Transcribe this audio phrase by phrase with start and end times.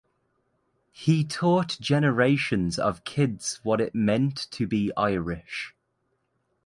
[0.91, 5.75] He taught generations of kids what it meant to be Irish.